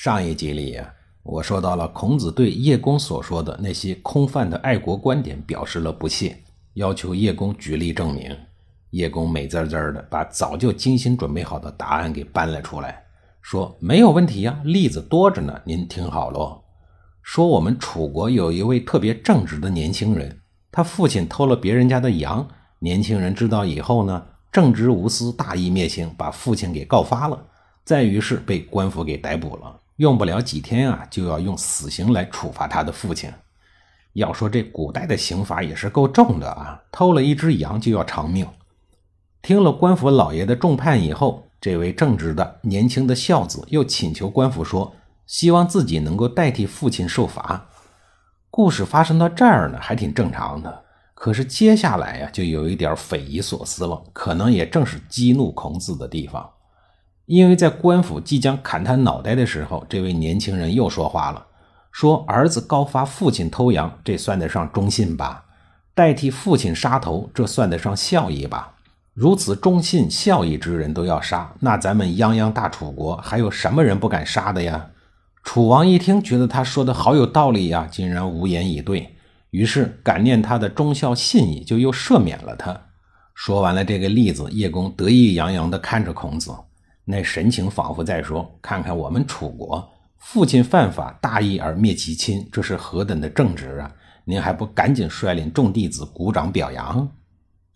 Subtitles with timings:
[0.00, 0.94] 上一集里呀，
[1.24, 6.40] 我说到了孔子对叶公所说的那些空泛的爱国观点表示了不屑，
[6.74, 8.30] 要求叶公举例证明。
[8.90, 13.02] 叶公美滋滋的把早就精心准备好的答案给搬了出来，
[13.42, 16.62] 说没有问题呀，例子多着呢，您听好喽。
[17.20, 20.38] 说我们楚国有一位特别正直的年轻人，
[20.70, 22.46] 他父亲偷了别人家的羊，
[22.78, 27.44] 年轻人知道以后呢，正直无私，大义灭亲，把父亲给告发了，
[27.84, 29.80] 再于是被官府给逮捕了。
[29.98, 33.32] 用不了几天啊，就要用死刑来处罚他的父亲。
[34.12, 38.46] 要说这古代的刑罚也是够重的啊，偷了一只羊就要偿命。
[39.42, 44.94] 听了官府老爷的重判以后，这位正直的年轻的孝子又请求官府说，
[45.26, 47.68] 希望自己能够代替父亲受罚。
[48.50, 50.84] 故事发生到这儿呢，还挺正常的。
[51.14, 56.48] 可是接下来呀，就有一点匪夷所思了，可能也正是激怒孔子的地方。
[57.28, 61.44] 因为在官府即将砍他脑袋的时候，这位年轻人又说话了，
[61.92, 65.44] 说儿子告发父亲偷羊，这算得上忠信吧？
[65.94, 68.76] 代替父亲杀头，这算得上孝义吧？
[69.12, 74.86] 如此忠信孝义之人都要杀，那咱们泱泱大楚国还有什么人不敢杀的呀？
[75.44, 79.16] 楚王一听，觉得他说的好有道理呀，竟然无言以对。
[79.50, 82.84] 于是感念他的忠孝信义，就又赦免了他。
[83.34, 86.50] 说完了这个例子，叶公得意洋洋地看着孔子。
[87.10, 93.90] 那神情仿佛在说：“看看我们楚国，父亲犯法，大义而灭其亲，这是何等的正直啊！
[94.26, 97.08] 您还不赶紧率领众弟子鼓掌表扬？”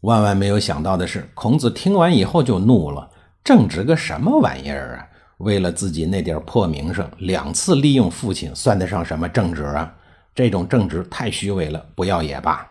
[0.00, 3.10] 万万没有想到的是，孔子听完以后就怒了
[3.44, 5.06] ：“正直个什么玩意儿啊！
[5.36, 9.94] 为了自己那点破名声，两次利用父亲，算得上什么正直啊？
[10.34, 12.66] 这种正直太虚伪了，不要也罢。”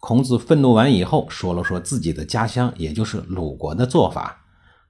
[0.00, 4.41] 孔子愤怒完以后，说了说自己的家乡，也就是鲁国的做法。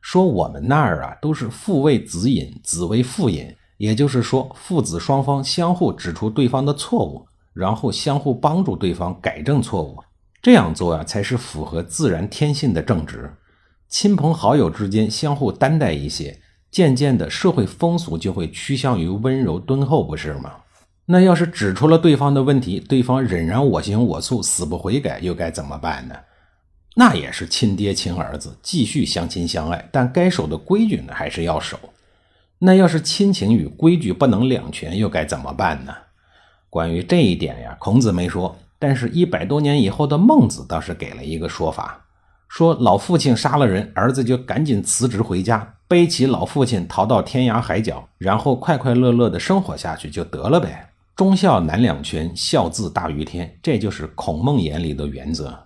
[0.03, 7.25] 说我们那儿啊，都是父为子隐，子为父隐，也就是说，父子双方相互指出对方的错误，
[7.55, 9.97] 然后相互帮助对方改正错误，
[10.43, 13.33] 这样做啊，才是符合自然天性的正直。
[13.89, 16.41] 亲朋好友之间相互担待一些，
[16.71, 20.51] 渐渐的社会风俗就会趋向于温柔敦厚，不是吗？
[21.07, 26.15] 那要是指出了对方的问题，对方仍然我行我素，死不悔改，又该怎么办呢？
[26.95, 31.79] 那也是亲爹亲儿子，继续相亲相爱，但该守的规矩呢，还是要守。
[32.59, 35.95] 那要是亲情与规矩不能两全，又该怎么办呢？
[36.69, 42.05] 关于这一点呀，孔子没说，但是一百多年以后的孟子倒是给了一个说法：
[42.49, 50.91] 说老父亲杀了人，儿子就赶紧辞职回家，背起老父亲逃到天涯海角，然后快快乐乐的生活下去就得了呗。
[51.17, 55.59] 忠孝难两全，孝字大于天，这就是孔孟眼里的原则。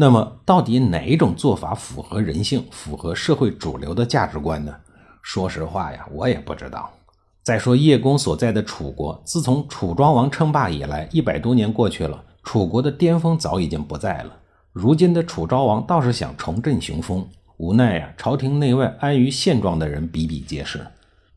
[0.00, 4.72] 那么，到底哪一种做法符合人性、符合社会主流的价值观呢？
[5.22, 6.88] 说实话呀，我也不知道。
[7.42, 14.32] 再说叶公所在的楚国，自从楚庄王称霸以来，一百多年过去了，楚国的巅峰早已经不在了。
[14.72, 17.26] 如今的楚昭王倒是想重振雄风，
[17.56, 20.86] 无奈呀，朝廷内外安于现状的人比比皆是。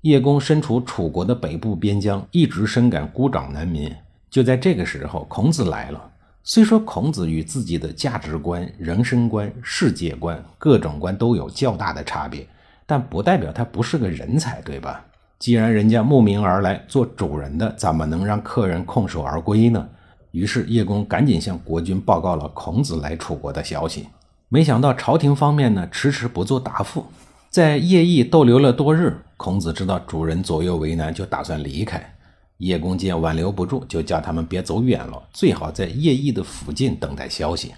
[0.02, 3.92] 叶公身处楚国的北部边疆，一直深感孤掌难鸣。
[4.30, 6.11] 就在这个时候，孔子来了。
[6.44, 12.48] 虽说孔子与自己的价值观、人生观、世界观各种观都有较大的差别，
[12.86, 15.06] 但不代表他不是个人才，对吧？
[15.38, 19.88] 既然人家慕名而来做主人的，怎么能让客人空手而归呢？
[20.32, 24.08] 于是叶公赶紧向国君报告了孔子来楚国的消息。
[24.50, 27.06] 没想到朝廷方面呢迟迟不做答复，
[27.50, 32.14] 在邺邑逗留了多日，孔子知道主人左右为难，就打算离开。
[32.62, 37.74] 叶公见挽留不住，就叫他们别走远了，最好在邺邑的附近等待消息。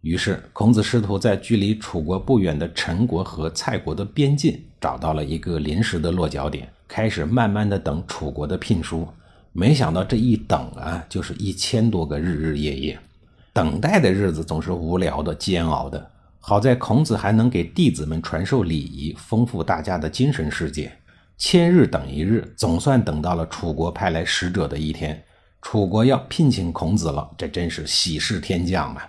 [0.00, 9.06] 于是，孔子试图在距离楚国不远的陈国和蔡国的边境找到了一个临时的落脚点，开始慢慢的等楚国的聘书。
[9.52, 12.98] 没想到这一等啊，就是一千多个日日夜夜。
[13.52, 16.10] 等待的日子总是无聊的、煎熬的。
[16.38, 20.92] 好在孔子还能给弟子们传授礼仪，丰富大家的精神世界。
[21.44, 25.20] 千日等一日，总算等到了楚国派来使者的一天。
[25.60, 29.08] 楚国要聘请孔子了，这真是喜事天降啊！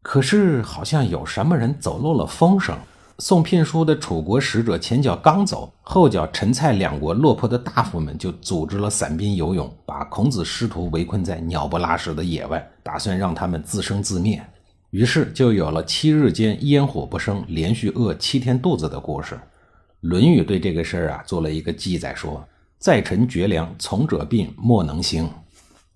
[0.00, 2.78] 可是好像有什么人走漏了风声，
[3.18, 14.40] 送聘书的楚国使者前脚刚走，后脚陈蔡两国落魄的大夫们就组织了散兵游勇，把孔子师徒围困在鸟不拉屎的野外，打算让他们自生自灭。
[14.90, 19.34] 于是就有了七日间烟火不生，连续饿七天肚子的故事。
[20.00, 22.46] 《论语》对这个事儿啊做了一个记载，说
[22.78, 25.28] ：“在臣绝粮，从者病，莫能兴。”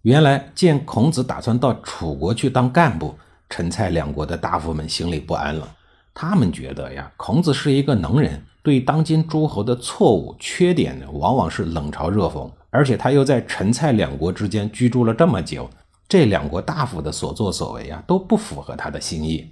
[0.03, 3.15] 原来见孔子打算到楚国去当干部，
[3.51, 5.69] 陈蔡两国的大夫们心里不安了。
[6.15, 12.51] 他们觉得呀，孔子是一个能人，对当今诸侯的错误缺点呢，往往是冷嘲热讽。
[12.71, 15.69] 而且他又在陈蔡两国之间居住了这么久，
[16.09, 19.51] 这两国大夫的所作所为啊，都不符合他的心意。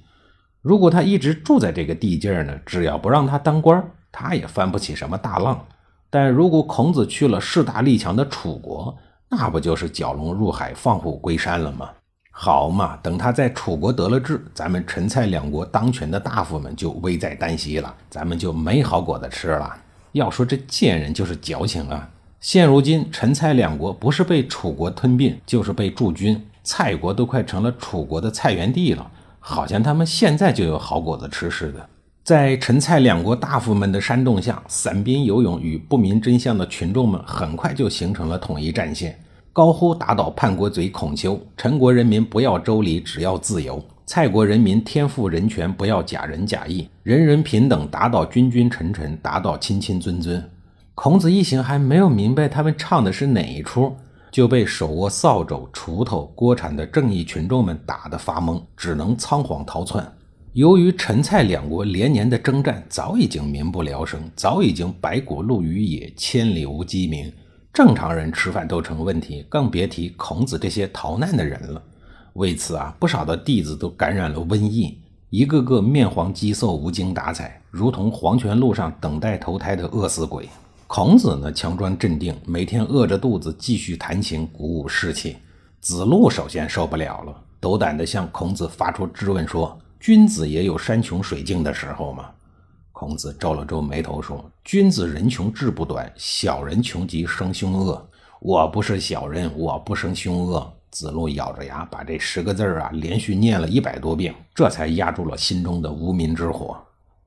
[0.63, 5.67] 如果他一直住在这个地界儿呢，只要不让他当官，他也翻不起什么大浪。
[6.11, 8.97] 但如果孔子去了势大力强的楚国，
[9.29, 11.91] 那不就是蛟龙入海，放虎归山了吗？
[12.31, 19.77] 好嘛，等他在楚国得了志，咱们陈蔡两国当权的大夫们就危在旦夕了，咱们就没好果子吃了。
[20.13, 22.09] 要说这贱人就是矫情啊！
[22.41, 31.89] 现如今陈蔡两国不是被楚国吞并，就是被驻军，蔡国都快成了楚国的菜园地了，好像他们现在就有好果子吃似的。
[32.29, 39.19] 在陈蔡两国大夫们的煽动下，散兵游勇与不明真相的群众们很快就形成了统一战线，
[39.51, 50.51] 高呼打倒叛国贼孔丘，陈国人民不要周礼，只要自由；蔡国人民天赋人权，不要假仁假义，人人平等，打倒君君臣臣，打倒亲亲尊尊。
[50.95, 53.97] 孔子一行还没有明白他们唱的是哪一出，
[54.31, 60.07] 就被手握扫帚、锄头、锅铲的正义群众们打得发懵，只能仓皇逃窜。
[60.59, 67.33] 由于陈蔡两国连年的征战，早已经民不聊生，早已经白骨露于野，千里无鸡鸣。
[67.73, 71.81] 正常人吃饭都成问题，更别提孔子这些逃难的人了。
[72.33, 74.99] 为此啊，不少的弟子都感染了瘟疫，
[75.31, 80.49] 一个个面黄肌瘦、无精打采，如同黄泉路上等待投胎的饿死鬼。
[80.89, 85.37] 孔子呢，强装镇定，每天饿着肚子继续弹琴，鼓舞士气。
[85.81, 89.79] 子路首先受不了了，斗胆地向孔子发出质问说。
[90.01, 92.31] 君子也有山穷水尽的时候吗？
[92.93, 98.09] 孔子皱了皱眉头说：“君子人穷志不短，小人穷极生凶恶。
[98.41, 106.77] 我不是小人，我不生凶恶。”子路咬着牙把这十个字啊连续念了一百多遍，这才压住了心中的无名之火。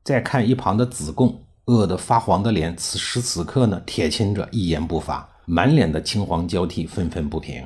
[0.03, 7.63] 再看一旁的子贡，饿得发黄的脸，此时此刻呢，铁青着，一言不发，满脸的青黄交替，愤愤不平。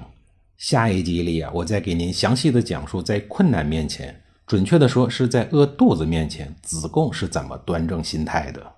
[0.58, 4.22] 下一集里啊，我再给您详细的讲述，在困难面前。
[4.46, 8.75] 准确的说，是在饿肚子面前，子贡是怎么端正心态的。